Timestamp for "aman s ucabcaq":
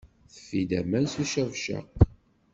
0.79-1.89